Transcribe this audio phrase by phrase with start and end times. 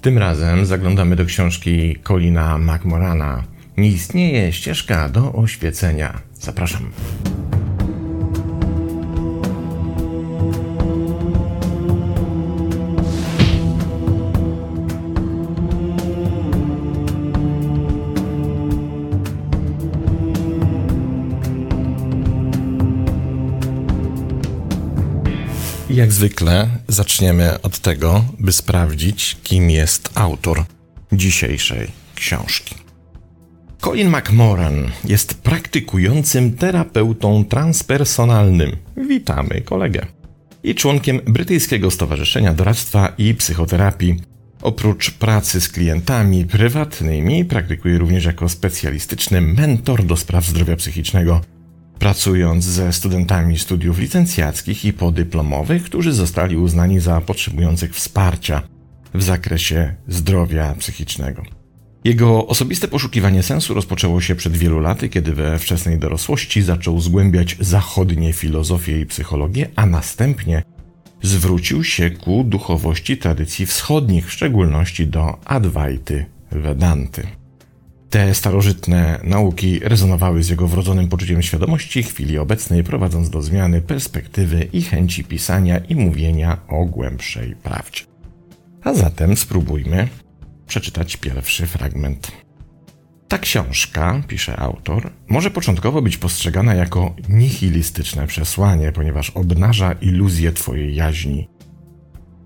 [0.00, 3.44] Tym razem zaglądamy do książki Colina McMorana.
[3.76, 6.20] Nie istnieje ścieżka do oświecenia.
[6.34, 6.90] Zapraszam.
[25.98, 30.64] Jak zwykle zaczniemy od tego, by sprawdzić, kim jest autor
[31.12, 32.74] dzisiejszej książki.
[33.80, 38.76] Colin McMoran jest praktykującym terapeutą transpersonalnym.
[39.08, 40.06] Witamy kolegę.
[40.62, 44.20] I członkiem Brytyjskiego Stowarzyszenia Doradztwa i Psychoterapii.
[44.62, 51.40] Oprócz pracy z klientami prywatnymi, praktykuje również jako specjalistyczny mentor do spraw zdrowia psychicznego
[51.98, 58.62] pracując ze studentami studiów licencjackich i podyplomowych, którzy zostali uznani za potrzebujących wsparcia
[59.14, 61.42] w zakresie zdrowia psychicznego.
[62.04, 67.56] Jego osobiste poszukiwanie sensu rozpoczęło się przed wielu laty, kiedy we wczesnej dorosłości zaczął zgłębiać
[67.60, 70.62] zachodnie filozofię i psychologię, a następnie
[71.22, 77.26] zwrócił się ku duchowości tradycji wschodnich, w szczególności do Advaity Vedanty.
[78.10, 84.68] Te starożytne nauki rezonowały z jego wrodzonym poczuciem świadomości chwili obecnej, prowadząc do zmiany perspektywy
[84.72, 88.04] i chęci pisania i mówienia o głębszej prawdzie.
[88.84, 90.08] A zatem spróbujmy
[90.66, 92.32] przeczytać pierwszy fragment.
[93.28, 100.94] Ta książka, pisze autor, może początkowo być postrzegana jako nihilistyczne przesłanie, ponieważ obnaża iluzję Twojej
[100.94, 101.48] jaźni,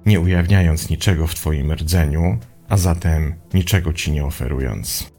[0.07, 5.12] nie ujawniając niczego w Twoim rdzeniu, a zatem niczego Ci nie oferując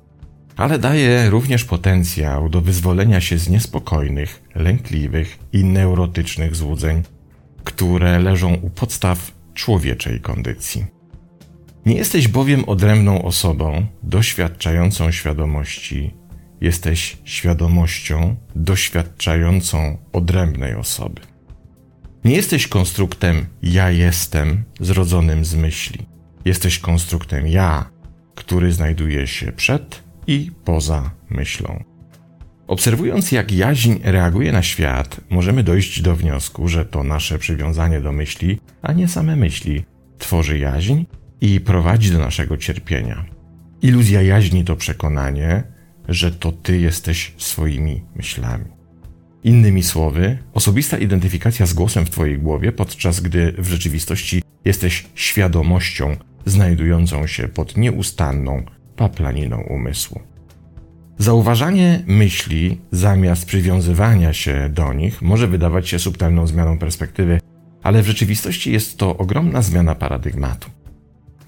[0.57, 7.03] ale daje również potencjał do wyzwolenia się z niespokojnych, lękliwych i neurotycznych złudzeń,
[7.63, 10.85] które leżą u podstaw człowieczej kondycji.
[11.85, 16.13] Nie jesteś bowiem odrębną osobą doświadczającą świadomości,
[16.61, 21.21] jesteś świadomością doświadczającą odrębnej osoby.
[22.25, 26.05] Nie jesteś konstruktem ja jestem zrodzonym z myśli.
[26.45, 27.89] Jesteś konstruktem ja,
[28.35, 31.83] który znajduje się przed i poza myślą.
[32.67, 38.11] Obserwując, jak jaźń reaguje na świat, możemy dojść do wniosku, że to nasze przywiązanie do
[38.11, 39.83] myśli, a nie same myśli,
[40.17, 41.03] tworzy jaźń
[41.41, 43.25] i prowadzi do naszego cierpienia.
[43.81, 45.63] Iluzja jaźni to przekonanie,
[46.07, 48.65] że to ty jesteś swoimi myślami.
[49.43, 56.17] Innymi słowy, osobista identyfikacja z głosem w twojej głowie, podczas gdy w rzeczywistości jesteś świadomością
[56.45, 58.63] znajdującą się pod nieustanną,
[58.95, 60.21] paplaniną umysłu.
[61.17, 67.39] Zauważanie myśli zamiast przywiązywania się do nich może wydawać się subtelną zmianą perspektywy,
[67.83, 70.69] ale w rzeczywistości jest to ogromna zmiana paradygmatu.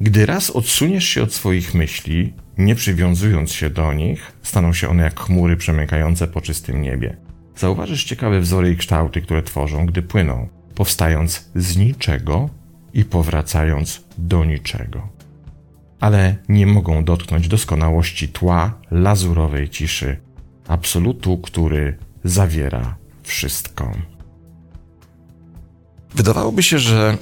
[0.02, 5.04] Gdy raz odsuniesz się od swoich myśli, nie przywiązując się do nich, staną się one
[5.04, 7.18] jak chmury przemykające po czystym niebie.
[7.56, 12.50] Zauważysz ciekawe wzory i kształty, które tworzą, gdy płyną, powstając z niczego
[12.94, 15.15] i powracając do niczego
[16.06, 20.18] ale nie mogą dotknąć doskonałości tła lazurowej ciszy,
[20.68, 23.92] absolutu, który zawiera wszystko.
[26.16, 27.18] Wydawałoby się, że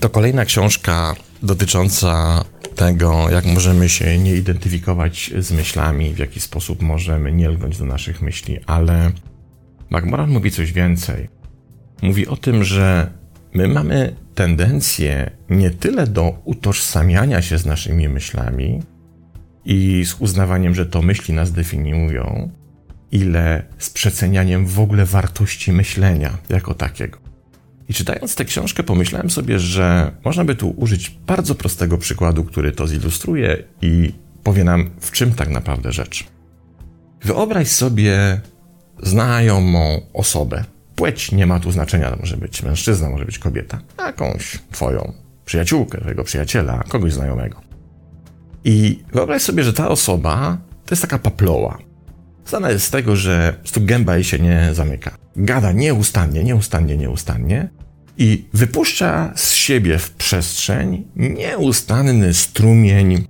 [0.00, 2.44] to kolejna książka dotycząca
[2.76, 7.84] tego, jak możemy się nie identyfikować z myślami, w jaki sposób możemy nie lgnąć do
[7.84, 9.12] naszych myśli, ale
[9.90, 11.28] McMoran mówi coś więcej.
[12.02, 13.12] Mówi o tym, że
[13.54, 18.82] my mamy tendencję nie tyle do utożsamiania się z naszymi myślami
[19.64, 22.50] i z uznawaniem, że to myśli nas definiują,
[23.12, 27.18] ile z przecenianiem w ogóle wartości myślenia jako takiego.
[27.88, 32.72] I czytając tę książkę, pomyślałem sobie, że można by tu użyć bardzo prostego przykładu, który
[32.72, 36.24] to zilustruje i powie nam, w czym tak naprawdę rzecz.
[37.22, 38.40] Wyobraź sobie
[39.02, 40.64] znajomą osobę,
[40.96, 45.12] Płeć nie ma tu znaczenia, może być mężczyzna, może być kobieta, jakąś twoją
[45.44, 47.60] przyjaciółkę, twojego przyjaciela, kogoś znajomego.
[48.64, 51.78] I wyobraź sobie, że ta osoba to jest taka paploła.
[52.46, 55.16] Znana jest z tego, że stu gęba jej się nie zamyka.
[55.36, 57.68] Gada nieustannie, nieustannie, nieustannie
[58.18, 63.24] i wypuszcza z siebie w przestrzeń nieustanny strumień,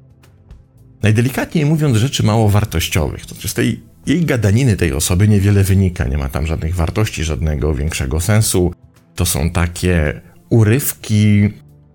[1.02, 3.26] najdelikatniej mówiąc, rzeczy mało wartościowych.
[3.26, 7.74] To z tej jej gadaniny tej osoby niewiele wynika, nie ma tam żadnych wartości, żadnego
[7.74, 8.74] większego sensu.
[9.14, 10.20] To są takie
[10.50, 11.50] urywki,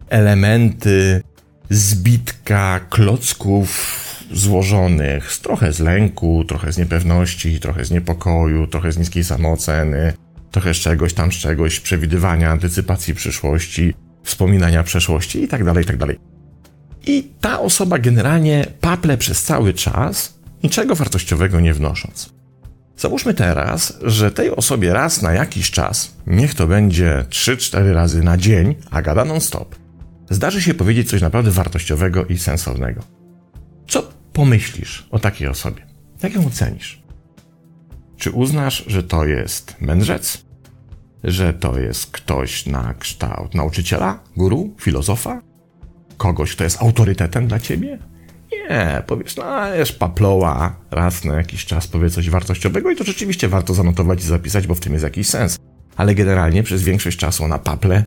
[0.09, 1.21] elementy,
[1.69, 3.97] zbitka klocków
[4.31, 10.13] złożonych, trochę z lęku, trochę z niepewności, trochę z niepokoju, trochę z niskiej samooceny,
[10.51, 13.93] trochę z czegoś tam, z czegoś, przewidywania, antycypacji przyszłości,
[14.23, 16.07] wspominania przeszłości itd., tak itd.
[16.07, 16.36] Tak
[17.07, 20.33] I ta osoba generalnie paple przez cały czas,
[20.63, 22.29] niczego wartościowego nie wnosząc.
[22.97, 28.37] Załóżmy teraz, że tej osobie raz na jakiś czas, niech to będzie 3-4 razy na
[28.37, 29.75] dzień, a gada non-stop,
[30.29, 33.01] zdarzy się powiedzieć coś naprawdę wartościowego i sensownego.
[33.87, 35.87] Co pomyślisz o takiej osobie?
[36.23, 37.03] Jak ją ocenisz?
[38.17, 40.45] Czy uznasz, że to jest mędrzec?
[41.23, 45.46] Że to jest ktoś na kształt nauczyciela, guru, filozofa?
[46.17, 47.99] Kogoś, kto jest autorytetem dla ciebie?
[48.51, 53.47] Nie, powiesz, no jest paploła, raz na jakiś czas powie coś wartościowego i to rzeczywiście
[53.47, 55.57] warto zanotować i zapisać, bo w tym jest jakiś sens.
[55.95, 58.05] Ale generalnie przez większość czasu ona paple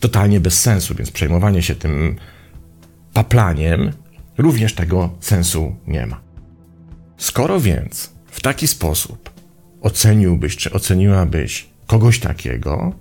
[0.00, 2.16] totalnie bez sensu, więc przejmowanie się tym
[3.12, 3.92] paplaniem
[4.38, 6.20] również tego sensu nie ma.
[7.16, 9.30] Skoro więc w taki sposób
[9.80, 12.92] oceniłbyś czy oceniłabyś kogoś takiego,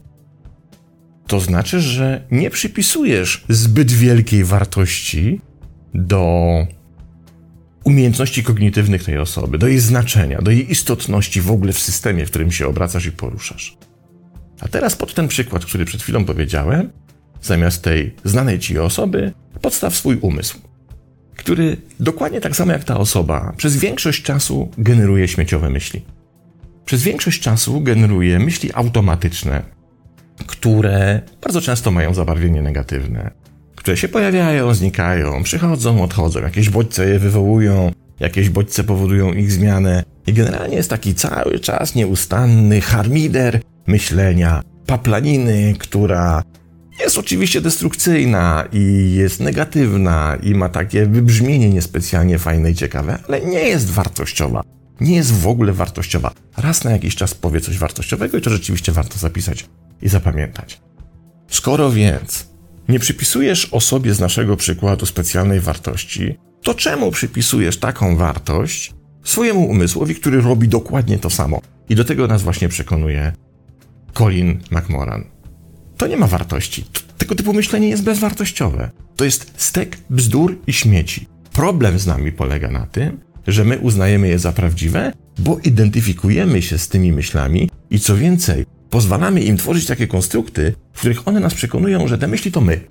[1.31, 5.41] to znaczy, że nie przypisujesz zbyt wielkiej wartości
[5.93, 6.47] do
[7.83, 12.29] umiejętności kognitywnych tej osoby, do jej znaczenia, do jej istotności w ogóle w systemie, w
[12.29, 13.77] którym się obracasz i poruszasz.
[14.61, 16.89] A teraz pod ten przykład, który przed chwilą powiedziałem,
[17.41, 20.57] zamiast tej znanej ci osoby, podstaw swój umysł,
[21.35, 26.01] który dokładnie tak samo jak ta osoba przez większość czasu generuje śmieciowe myśli.
[26.85, 29.80] Przez większość czasu generuje myśli automatyczne,
[30.47, 33.31] które bardzo często mają zabarwienie negatywne,
[33.75, 40.03] które się pojawiają, znikają, przychodzą, odchodzą, jakieś bodźce je wywołują, jakieś bodźce powodują ich zmianę
[40.27, 46.43] i generalnie jest taki cały czas nieustanny harmider myślenia, paplaniny, która
[46.99, 53.41] jest oczywiście destrukcyjna i jest negatywna i ma takie wybrzmienie niespecjalnie fajne i ciekawe, ale
[53.41, 54.63] nie jest wartościowa.
[55.01, 56.31] Nie jest w ogóle wartościowa.
[56.57, 59.65] Raz na jakiś czas powie coś wartościowego i to rzeczywiście warto zapisać
[60.01, 60.81] i zapamiętać.
[61.47, 62.47] Skoro więc
[62.89, 68.93] nie przypisujesz osobie z naszego przykładu specjalnej wartości, to czemu przypisujesz taką wartość
[69.23, 71.61] swojemu umysłowi, który robi dokładnie to samo?
[71.89, 73.33] I do tego nas właśnie przekonuje
[74.13, 75.23] Colin McMoran.
[75.97, 76.85] To nie ma wartości.
[77.17, 78.89] Tego typu myślenie jest bezwartościowe.
[79.15, 81.27] To jest stek bzdur i śmieci.
[81.53, 86.77] Problem z nami polega na tym, że my uznajemy je za prawdziwe, bo identyfikujemy się
[86.77, 91.53] z tymi myślami i co więcej, pozwalamy im tworzyć takie konstrukty, w których one nas
[91.53, 92.81] przekonują, że te myśli to my.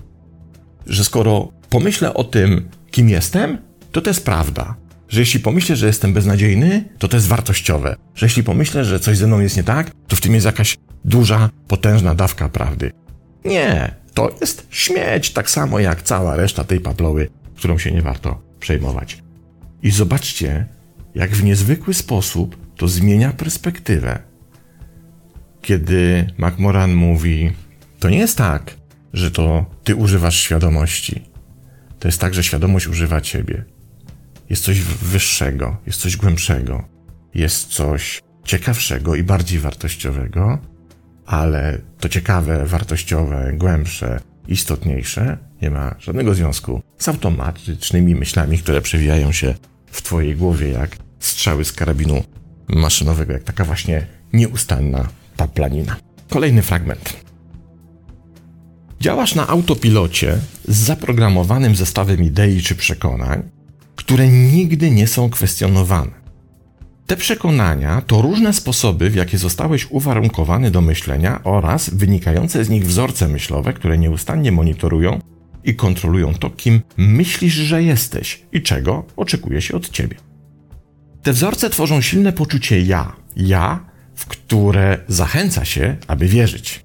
[0.86, 3.58] Że skoro pomyślę o tym, kim jestem,
[3.92, 4.76] to to jest prawda.
[5.08, 7.96] Że jeśli pomyślę, że jestem beznadziejny, to to jest wartościowe.
[8.14, 10.76] Że jeśli pomyślę, że coś ze mną jest nie tak, to w tym jest jakaś
[11.04, 12.92] duża, potężna dawka prawdy.
[13.44, 18.40] Nie, to jest śmieć, tak samo jak cała reszta tej paploły, którą się nie warto
[18.60, 19.22] przejmować.
[19.82, 20.66] I zobaczcie,
[21.14, 24.29] jak w niezwykły sposób to zmienia perspektywę.
[25.62, 27.52] Kiedy McMoran mówi,
[28.00, 28.74] to nie jest tak,
[29.12, 31.22] że to ty używasz świadomości.
[31.98, 33.64] To jest tak, że świadomość używa ciebie.
[34.50, 36.84] Jest coś wyższego, jest coś głębszego,
[37.34, 40.58] jest coś ciekawszego i bardziej wartościowego,
[41.26, 49.32] ale to ciekawe, wartościowe, głębsze, istotniejsze nie ma żadnego związku z automatycznymi myślami, które przewijają
[49.32, 49.54] się
[49.86, 52.24] w twojej głowie jak strzały z karabinu
[52.68, 55.08] maszynowego, jak taka właśnie nieustanna
[55.40, 55.96] paplanina.
[56.30, 57.16] Kolejny fragment.
[59.00, 60.38] Działasz na autopilocie
[60.68, 63.42] z zaprogramowanym zestawem idei czy przekonań,
[63.96, 66.10] które nigdy nie są kwestionowane.
[67.06, 72.86] Te przekonania to różne sposoby, w jakie zostałeś uwarunkowany do myślenia oraz wynikające z nich
[72.86, 75.20] wzorce myślowe, które nieustannie monitorują
[75.64, 80.16] i kontrolują to, kim myślisz, że jesteś i czego oczekuje się od ciebie.
[81.22, 83.89] Te wzorce tworzą silne poczucie ja, ja,
[84.20, 86.84] w które zachęca się, aby wierzyć.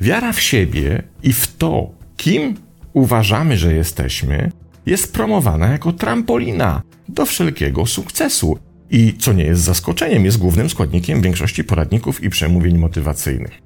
[0.00, 2.56] Wiara w siebie i w to, kim
[2.92, 4.52] uważamy, że jesteśmy,
[4.86, 8.58] jest promowana jako trampolina do wszelkiego sukcesu
[8.90, 13.62] i, co nie jest zaskoczeniem, jest głównym składnikiem większości poradników i przemówień motywacyjnych.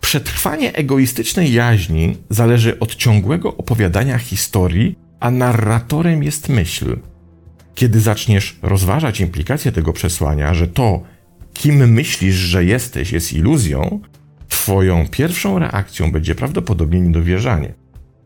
[0.00, 6.96] Przetrwanie egoistycznej jaźni zależy od ciągłego opowiadania historii, a narratorem jest myśl.
[7.74, 11.02] Kiedy zaczniesz rozważać implikacje tego przesłania, że to,
[11.58, 14.00] kim myślisz, że jesteś, jest iluzją,
[14.48, 17.74] twoją pierwszą reakcją będzie prawdopodobnie niedowierzanie.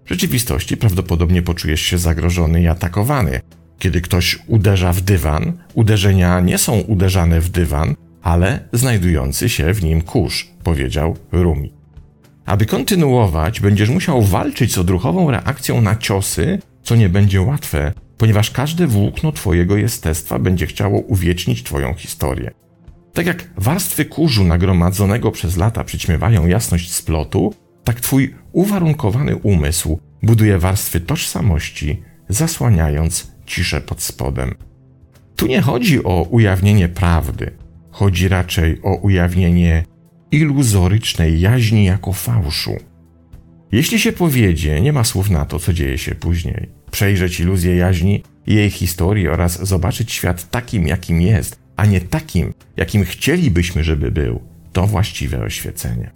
[0.04, 3.40] W rzeczywistości prawdopodobnie poczujesz się zagrożony i atakowany.
[3.78, 9.82] Kiedy ktoś uderza w dywan, uderzenia nie są uderzane w dywan, ale znajdujący się w
[9.82, 11.72] nim kurz, powiedział Rumi.
[12.46, 18.50] Aby kontynuować, będziesz musiał walczyć z odruchową reakcją na ciosy, co nie będzie łatwe, ponieważ
[18.50, 22.50] każde włókno Twojego jestestwa będzie chciało uwiecznić Twoją historię.
[23.12, 30.58] Tak jak warstwy kurzu nagromadzonego przez lata przyćmiewają jasność splotu, tak Twój uwarunkowany umysł buduje
[30.58, 34.54] warstwy tożsamości zasłaniając ciszę pod spodem.
[35.36, 37.50] Tu nie chodzi o ujawnienie prawdy,
[37.90, 39.84] chodzi raczej o ujawnienie
[40.30, 42.76] iluzorycznej jaźni jako fałszu.
[43.72, 46.68] Jeśli się powiedzie, nie ma słów na to, co dzieje się później.
[46.90, 53.04] Przejrzeć iluzję jaźni jej historii oraz zobaczyć świat takim, jakim jest, a nie takim, jakim
[53.04, 54.40] chcielibyśmy, żeby był,
[54.72, 56.10] to właściwe oświecenie.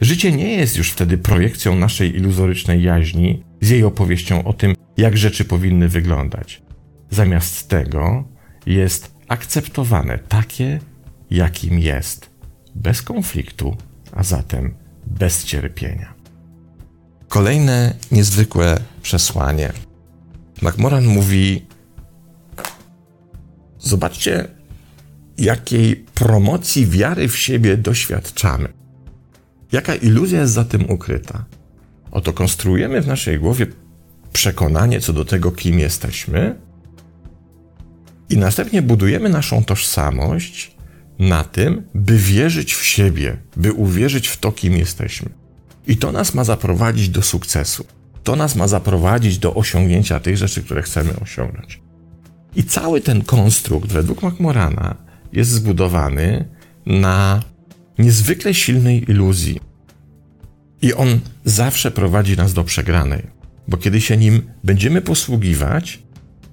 [0.00, 5.16] Życie nie jest już wtedy projekcją naszej iluzorycznej jaźni z jej opowieścią o tym, jak
[5.16, 6.62] rzeczy powinny wyglądać.
[7.10, 8.24] Zamiast tego
[8.66, 10.80] jest akceptowane takie,
[11.30, 12.30] jakim jest,
[12.74, 13.76] bez konfliktu,
[14.12, 14.74] a zatem
[15.06, 16.14] bez cierpienia.
[17.28, 19.72] Kolejne niezwykłe przesłanie.
[20.62, 21.66] McMoran mówi:
[23.78, 24.61] Zobaczcie,
[25.38, 28.68] jakiej promocji wiary w siebie doświadczamy.
[29.72, 31.44] Jaka iluzja jest za tym ukryta?
[32.10, 33.66] Oto konstruujemy w naszej głowie
[34.32, 36.56] przekonanie co do tego, kim jesteśmy,
[38.30, 40.76] i następnie budujemy naszą tożsamość
[41.18, 45.28] na tym, by wierzyć w siebie, by uwierzyć w to, kim jesteśmy.
[45.86, 47.84] I to nas ma zaprowadzić do sukcesu.
[48.24, 51.80] To nas ma zaprowadzić do osiągnięcia tych rzeczy, które chcemy osiągnąć.
[52.56, 54.96] I cały ten konstrukt, według McMorana,
[55.32, 56.44] jest zbudowany
[56.86, 57.42] na
[57.98, 59.60] niezwykle silnej iluzji.
[60.82, 63.26] I on zawsze prowadzi nas do przegranej,
[63.68, 66.02] bo kiedy się nim będziemy posługiwać,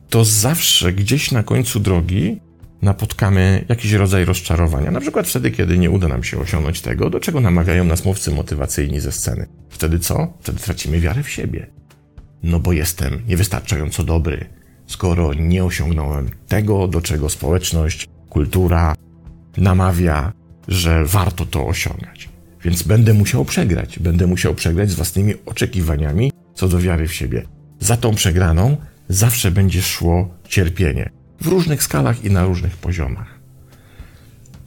[0.10, 2.40] to zawsze gdzieś na końcu drogi
[2.82, 4.92] napotkamy jakiś rodzaj rozczarowania.
[4.92, 8.32] Na przykład wtedy, kiedy nie uda nam się osiągnąć tego, do czego namawiają nas mówcy
[8.32, 9.48] motywacyjni ze sceny.
[9.70, 10.34] Wtedy co?
[10.40, 11.68] Wtedy tracimy wiarę w siebie.
[12.44, 14.46] No bo jestem niewystarczająco dobry,
[14.88, 18.96] skoro nie osiągnąłem tego, do czego społeczność, kultura
[19.58, 20.32] namawia,
[20.68, 22.30] że warto to osiągać.
[22.64, 24.00] Więc będę musiał przegrać.
[24.00, 27.46] Będę musiał przegrać z własnymi oczekiwaniami co do wiary w siebie.
[27.80, 28.78] Za tą przegraną
[29.10, 31.10] zawsze będzie szło cierpienie
[31.42, 33.40] w różnych skalach i na różnych poziomach.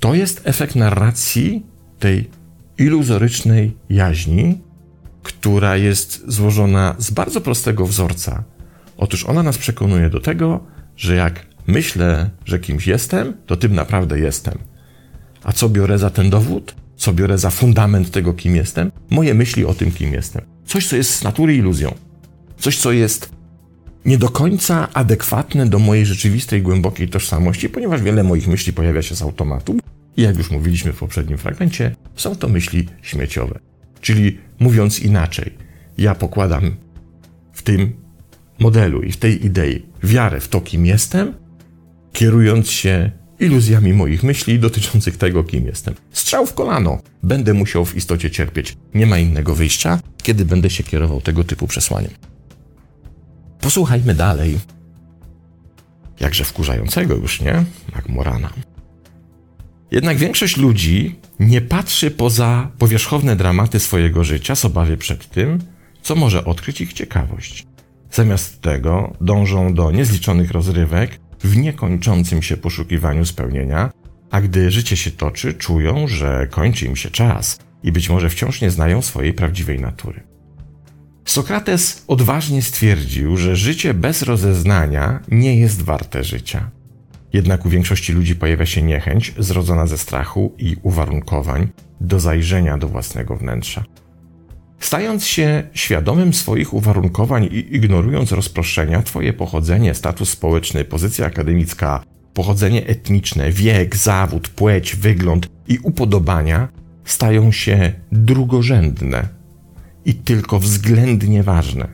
[0.00, 1.66] To jest efekt narracji
[1.99, 2.31] tej
[2.78, 4.61] iluzorycznej jaźni,
[5.23, 8.45] która jest złożona z bardzo prostego wzorca.
[8.97, 10.64] Otóż ona nas przekonuje do tego,
[10.97, 14.59] że jak myślę, że kimś jestem, to tym naprawdę jestem.
[15.42, 16.75] A co biorę za ten dowód?
[16.97, 18.92] Co biorę za fundament tego, kim jestem?
[19.11, 20.42] Moje myśli o tym, kim jestem.
[20.66, 21.95] Coś, co jest z natury iluzją.
[22.59, 23.33] Coś, co jest
[24.04, 29.16] nie do końca adekwatne do mojej rzeczywistej, głębokiej tożsamości, ponieważ wiele moich myśli pojawia się
[29.16, 29.78] z automatu.
[30.16, 33.59] I jak już mówiliśmy w poprzednim fragmencie, są to myśli śmieciowe.
[34.00, 35.52] Czyli mówiąc inaczej,
[35.99, 36.76] ja pokładam
[37.52, 37.92] w tym
[38.59, 41.35] modelu i w tej idei wiarę w to, kim jestem,
[42.12, 45.95] kierując się iluzjami moich myśli dotyczących tego, kim jestem.
[46.12, 46.99] Strzał w kolano.
[47.23, 48.76] Będę musiał w istocie cierpieć.
[48.95, 52.11] Nie ma innego wyjścia, kiedy będę się kierował tego typu przesłaniem.
[53.61, 54.59] Posłuchajmy dalej.
[56.21, 57.64] Jakże wkurzającego już, nie?
[57.95, 58.50] Jak Morana.
[59.90, 65.59] Jednak większość ludzi nie patrzy poza powierzchowne dramaty swojego życia z obawy przed tym,
[66.02, 67.66] co może odkryć ich ciekawość.
[68.12, 73.90] Zamiast tego dążą do niezliczonych rozrywek w niekończącym się poszukiwaniu spełnienia,
[74.30, 78.61] a gdy życie się toczy, czują, że kończy im się czas i być może wciąż
[78.61, 80.22] nie znają swojej prawdziwej natury.
[81.25, 86.70] Sokrates odważnie stwierdził, że życie bez rozeznania nie jest warte życia.
[87.32, 91.68] Jednak u większości ludzi pojawia się niechęć zrodzona ze strachu i uwarunkowań
[92.00, 93.84] do zajrzenia do własnego wnętrza.
[94.82, 102.02] Stając się świadomym swoich uwarunkowań i ignorując rozproszenia, Twoje pochodzenie, status społeczny, pozycja akademicka,
[102.34, 106.68] pochodzenie etniczne, wiek, zawód, płeć, wygląd i upodobania
[107.04, 109.28] stają się drugorzędne
[110.04, 111.88] i tylko względnie ważne.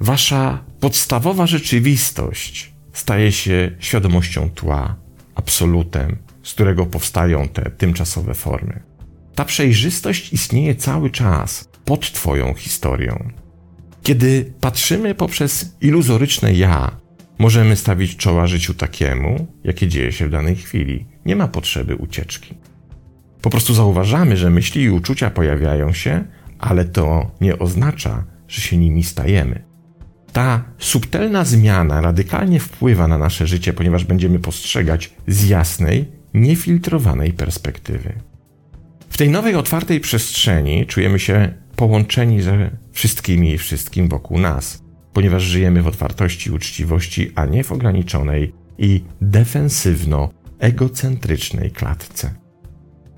[0.00, 4.96] Wasza podstawowa rzeczywistość staje się świadomością tła,
[5.34, 8.95] absolutem, z którego powstają te tymczasowe formy.
[9.36, 13.28] Ta przejrzystość istnieje cały czas pod Twoją historią.
[14.02, 16.96] Kiedy patrzymy poprzez iluzoryczne ja,
[17.38, 21.06] możemy stawić czoła życiu takiemu, jakie dzieje się w danej chwili.
[21.24, 22.54] Nie ma potrzeby ucieczki.
[23.42, 26.24] Po prostu zauważamy, że myśli i uczucia pojawiają się,
[26.58, 29.64] ale to nie oznacza, że się nimi stajemy.
[30.32, 38.12] Ta subtelna zmiana radykalnie wpływa na nasze życie, ponieważ będziemy postrzegać z jasnej, niefiltrowanej perspektywy.
[39.16, 44.82] W tej nowej, otwartej przestrzeni czujemy się połączeni ze wszystkimi i wszystkim wokół nas,
[45.12, 52.34] ponieważ żyjemy w otwartości uczciwości, a nie w ograniczonej i defensywno-egocentrycznej klatce.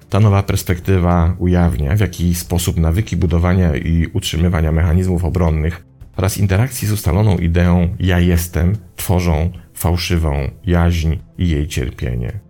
[0.08, 5.86] Ta nowa perspektywa ujawnia, w jaki sposób nawyki budowania i utrzymywania mechanizmów obronnych
[6.16, 12.40] oraz interakcji z ustaloną ideą ja jestem tworzą fałszywą jaźń i jej cierpienie.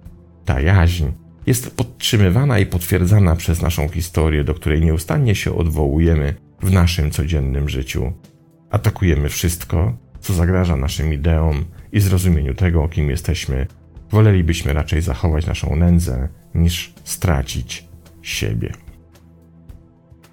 [0.44, 1.04] Ta jaźń
[1.48, 7.68] jest podtrzymywana i potwierdzana przez naszą historię, do której nieustannie się odwołujemy w naszym codziennym
[7.68, 8.12] życiu.
[8.70, 13.66] Atakujemy wszystko, co zagraża naszym ideom i zrozumieniu tego, kim jesteśmy.
[14.10, 17.84] Wolelibyśmy raczej zachować naszą nędzę, niż stracić
[18.22, 18.72] siebie.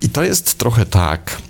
[0.01, 1.41] I to jest trochę tak,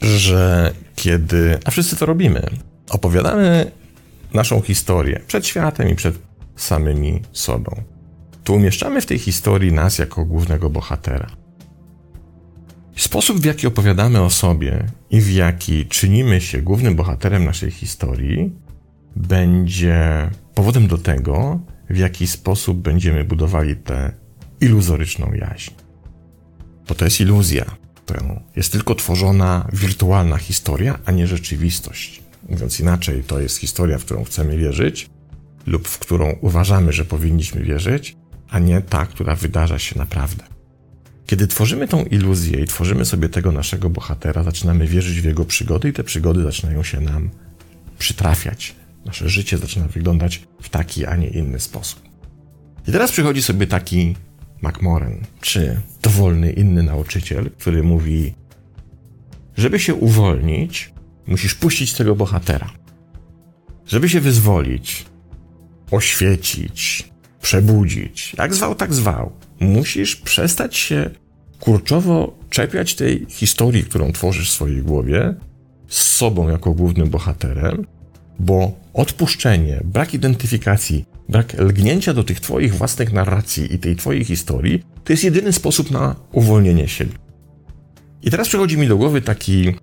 [0.00, 2.42] że kiedy, a wszyscy to robimy,
[2.90, 3.70] opowiadamy
[4.34, 6.18] naszą historię przed światem i przed
[6.56, 7.82] samymi sobą,
[8.46, 11.30] to umieszczamy w tej historii nas jako głównego bohatera.
[12.96, 18.52] Sposób, w jaki opowiadamy o sobie i w jaki czynimy się głównym bohaterem naszej historii,
[19.16, 21.60] będzie powodem do tego,
[21.90, 24.12] w jaki sposób będziemy budowali tę
[24.60, 25.74] iluzoryczną jaźń.
[26.88, 27.64] Bo to jest iluzja.
[28.06, 28.14] To
[28.56, 32.22] jest tylko tworzona wirtualna historia, a nie rzeczywistość.
[32.48, 35.10] Mówiąc inaczej, to jest historia, w którą chcemy wierzyć,
[35.66, 38.16] lub w którą uważamy, że powinniśmy wierzyć,
[38.56, 40.44] a nie ta, która wydarza się naprawdę.
[41.26, 45.88] Kiedy tworzymy tą iluzję i tworzymy sobie tego naszego bohatera, zaczynamy wierzyć w jego przygody
[45.88, 47.30] i te przygody zaczynają się nam
[47.98, 48.74] przytrafiać.
[49.04, 52.00] Nasze życie zaczyna wyglądać w taki, a nie inny sposób.
[52.88, 54.16] I teraz przychodzi sobie taki
[54.62, 58.34] McMoran, czy dowolny inny nauczyciel, który mówi:
[59.56, 60.92] Żeby się uwolnić,
[61.26, 62.70] musisz puścić tego bohatera.
[63.86, 65.06] Żeby się wyzwolić,
[65.90, 67.08] oświecić,
[67.46, 71.10] przebudzić, jak zwał, tak zwał, musisz przestać się
[71.60, 75.34] kurczowo czepiać tej historii, którą tworzysz w swojej głowie,
[75.88, 77.86] z sobą jako głównym bohaterem,
[78.38, 84.82] bo odpuszczenie, brak identyfikacji, brak lgnięcia do tych Twoich własnych narracji i tej Twojej historii,
[85.04, 87.14] to jest jedyny sposób na uwolnienie siebie.
[88.22, 89.74] I teraz przychodzi mi do głowy taki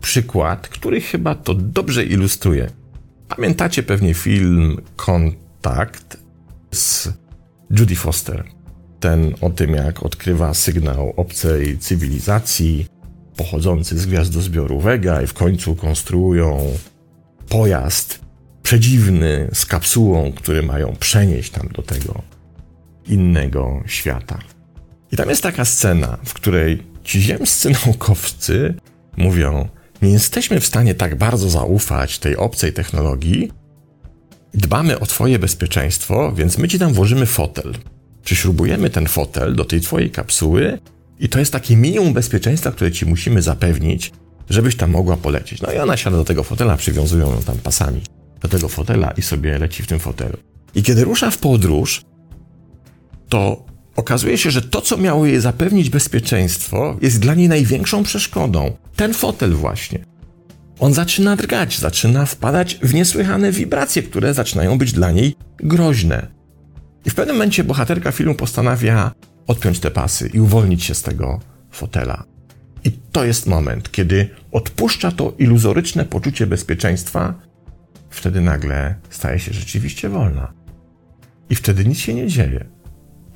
[0.00, 2.70] przykład, który chyba to dobrze ilustruje.
[3.28, 6.21] Pamiętacie pewnie film Kontakt
[6.72, 7.08] z
[7.70, 8.44] Judy Foster.
[9.00, 12.86] Ten o tym, jak odkrywa sygnał obcej cywilizacji
[13.36, 16.78] pochodzący z gwiazdozbioru Vega i w końcu konstruują
[17.48, 18.20] pojazd
[18.62, 22.22] przedziwny z kapsułą, który mają przenieść tam do tego
[23.06, 24.38] innego świata.
[25.12, 28.74] I tam jest taka scena, w której ci ziemscy naukowcy
[29.16, 29.68] mówią:
[30.02, 33.52] Nie jesteśmy w stanie tak bardzo zaufać tej obcej technologii,
[34.54, 37.74] dbamy o Twoje bezpieczeństwo, więc my ci tam włożymy fotel.
[38.24, 40.78] Przyśrubujemy ten fotel do tej Twojej kapsuły
[41.18, 44.12] i to jest takie minimum bezpieczeństwa, które ci musimy zapewnić,
[44.50, 45.62] żebyś tam mogła polecieć.
[45.62, 48.00] No i ona siada do tego fotela, przywiązują ją tam pasami
[48.40, 50.36] do tego fotela i sobie leci w tym fotelu.
[50.74, 52.02] I kiedy rusza w podróż,
[53.28, 53.64] to
[53.96, 58.76] okazuje się, że to, co miało jej zapewnić bezpieczeństwo, jest dla niej największą przeszkodą.
[58.96, 60.04] Ten fotel właśnie.
[60.82, 66.26] On zaczyna drgać, zaczyna wpadać w niesłychane wibracje, które zaczynają być dla niej groźne.
[67.04, 69.12] I w pewnym momencie bohaterka filmu postanawia
[69.46, 71.40] odpiąć te pasy i uwolnić się z tego
[71.70, 72.24] fotela.
[72.84, 77.34] I to jest moment, kiedy odpuszcza to iluzoryczne poczucie bezpieczeństwa,
[78.10, 80.52] wtedy nagle staje się rzeczywiście wolna.
[81.50, 82.64] I wtedy nic się nie dzieje.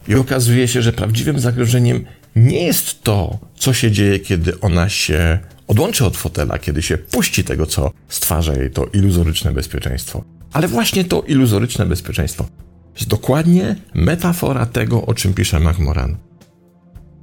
[0.08, 2.04] I okazuje się, że prawdziwym zagrożeniem
[2.36, 7.44] nie jest to, co się dzieje, kiedy ona się odłączy od fotela, kiedy się puści
[7.44, 10.24] tego, co stwarza jej to iluzoryczne bezpieczeństwo.
[10.52, 12.48] Ale właśnie to iluzoryczne bezpieczeństwo
[12.94, 16.16] jest dokładnie metafora tego, o czym pisze McMoran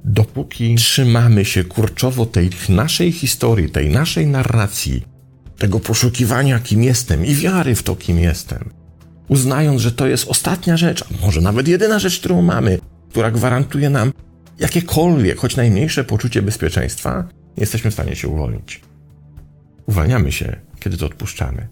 [0.04, 5.02] dopóki trzymamy się kurczowo tej naszej historii, tej naszej narracji,
[5.58, 8.70] tego poszukiwania, kim jestem i wiary w to, kim jestem,
[9.28, 12.78] uznając, że to jest ostatnia rzecz, a może nawet jedyna rzecz, którą mamy,
[13.10, 14.12] która gwarantuje nam
[14.58, 18.80] jakiekolwiek, choć najmniejsze poczucie bezpieczeństwa, jesteśmy w stanie się uwolnić.
[19.86, 21.68] Uwalniamy się, kiedy to odpuszczamy.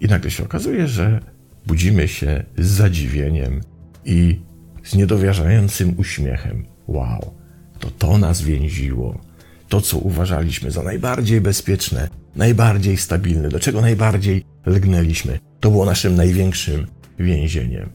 [0.00, 1.20] I nagle się okazuje, że
[1.66, 3.60] budzimy się z zadziwieniem
[4.04, 4.40] i
[4.84, 6.66] z niedowierzającym uśmiechem.
[6.86, 7.34] Wow,
[7.78, 9.20] to to nas więziło.
[9.68, 16.14] To, co uważaliśmy za najbardziej bezpieczne, najbardziej stabilne, do czego najbardziej lgnęliśmy, to było naszym
[16.14, 16.86] największym
[17.18, 17.90] więzieniem.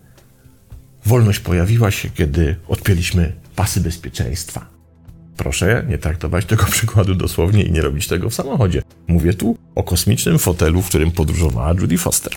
[1.05, 4.76] Wolność pojawiła się, kiedy odpięliśmy pasy bezpieczeństwa.
[5.37, 8.81] Proszę nie traktować tego przykładu dosłownie i nie robić tego w samochodzie.
[9.07, 12.33] Mówię tu o kosmicznym fotelu, w którym podróżowała Judy Foster.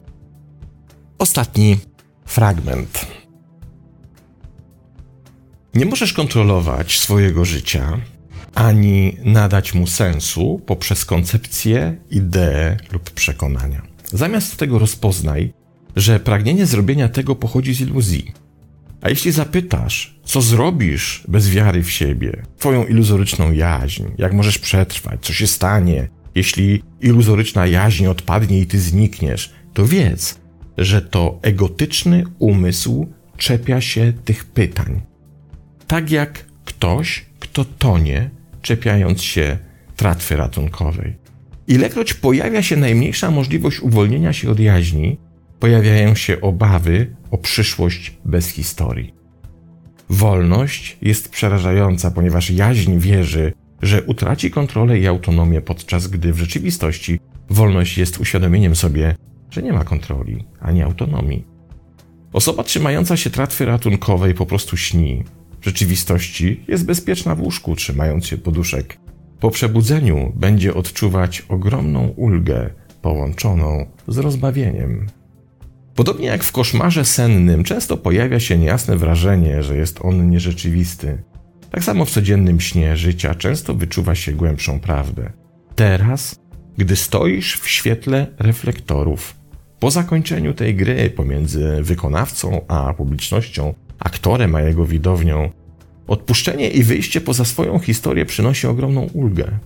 [1.18, 1.78] Ostatni
[2.26, 3.06] fragment
[5.74, 8.00] nie możesz kontrolować swojego życia
[8.54, 13.82] ani nadać mu sensu poprzez koncepcję, ideę lub przekonania.
[14.12, 15.52] Zamiast tego rozpoznaj,
[15.96, 18.32] że pragnienie zrobienia tego pochodzi z iluzji.
[19.00, 25.20] A jeśli zapytasz, co zrobisz bez wiary w siebie, twoją iluzoryczną jaźń, jak możesz przetrwać,
[25.22, 30.38] co się stanie, Jeśli iluzoryczna jaźń odpadnie i ty znikniesz, to wiedz,
[30.78, 35.00] że to egotyczny umysł czepia się tych pytań.
[35.86, 38.30] Tak jak ktoś, kto tonie,
[38.62, 39.58] czepiając się
[39.96, 41.16] tratwy ratunkowej.
[41.66, 45.18] Ilekroć pojawia się najmniejsza możliwość uwolnienia się od jaźni,
[45.60, 49.19] pojawiają się obawy o przyszłość bez historii.
[50.10, 57.20] Wolność jest przerażająca, ponieważ jaźń wierzy, że utraci kontrolę i autonomię, podczas gdy w rzeczywistości
[57.50, 59.16] wolność jest uświadomieniem sobie,
[59.50, 61.44] że nie ma kontroli ani autonomii.
[62.32, 65.24] Osoba trzymająca się tratwy ratunkowej po prostu śni.
[65.60, 68.98] W rzeczywistości jest bezpieczna w łóżku, trzymając się poduszek.
[69.40, 72.70] Po przebudzeniu będzie odczuwać ogromną ulgę
[73.02, 75.06] połączoną z rozbawieniem.
[76.00, 81.22] Podobnie jak w koszmarze sennym, często pojawia się niejasne wrażenie, że jest on nierzeczywisty.
[81.70, 85.32] Tak samo w codziennym śnie życia często wyczuwa się głębszą prawdę.
[85.74, 86.40] Teraz,
[86.78, 89.34] gdy stoisz w świetle reflektorów,
[89.80, 95.50] po zakończeniu tej gry pomiędzy wykonawcą a publicznością, aktorem a jego widownią,
[96.06, 99.58] odpuszczenie i wyjście poza swoją historię przynosi ogromną ulgę.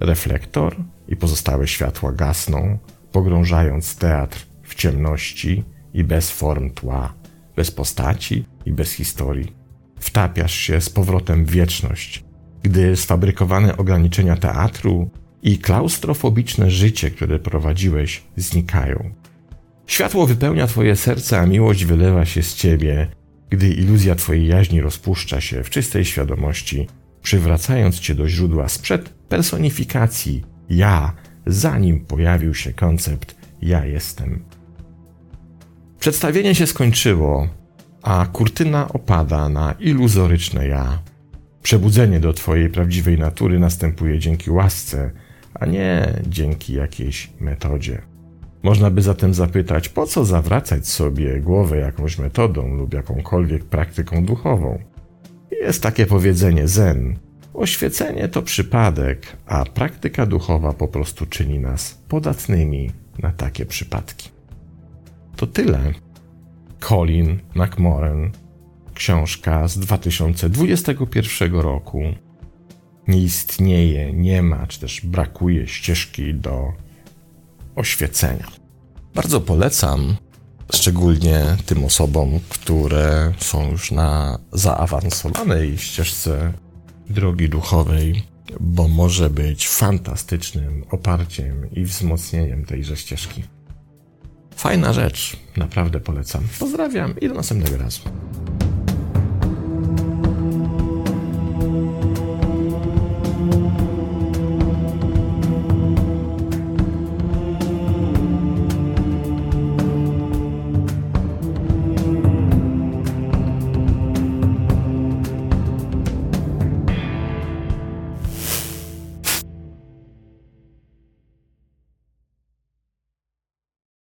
[0.00, 0.76] Reflektor
[1.08, 2.78] i pozostałe światła gasną,
[3.12, 7.14] pogrążając teatr w ciemności i bez form tła,
[7.56, 9.52] bez postaci i bez historii.
[10.00, 12.24] Wtapiasz się z powrotem w wieczność,
[12.62, 15.10] gdy sfabrykowane ograniczenia teatru
[15.42, 19.10] i klaustrofobiczne życie, które prowadziłeś, znikają.
[19.86, 23.08] Światło wypełnia Twoje serce, a miłość wylewa się z Ciebie,
[23.50, 26.86] gdy iluzja Twojej jaźni rozpuszcza się w czystej świadomości,
[27.22, 31.12] przywracając Cię do źródła sprzed personifikacji ja,
[31.46, 34.44] zanim pojawił się koncept ja jestem.
[36.04, 37.48] Przedstawienie się skończyło,
[38.02, 40.98] a kurtyna opada na iluzoryczne ja.
[41.62, 45.10] Przebudzenie do Twojej prawdziwej natury następuje dzięki łasce,
[45.54, 48.02] a nie dzięki jakiejś metodzie.
[48.62, 54.78] Można by zatem zapytać, po co zawracać sobie głowę jakąś metodą lub jakąkolwiek praktyką duchową?
[55.50, 57.18] Jest takie powiedzenie zen.
[57.54, 64.33] Oświecenie to przypadek, a praktyka duchowa po prostu czyni nas podatnymi na takie przypadki.
[65.36, 65.92] To tyle.
[66.80, 68.30] Colin McMoran,
[68.94, 72.02] książka z 2021 roku.
[73.08, 76.72] Nie istnieje, nie ma, czy też brakuje ścieżki do
[77.76, 78.46] oświecenia.
[79.14, 80.16] Bardzo polecam,
[80.74, 86.52] szczególnie tym osobom, które są już na zaawansowanej ścieżce
[87.10, 88.22] drogi duchowej,
[88.60, 93.42] bo może być fantastycznym oparciem i wzmocnieniem tejże ścieżki.
[94.56, 96.42] Fajna rzecz, naprawdę polecam.
[96.58, 98.00] Pozdrawiam i do następnego razu.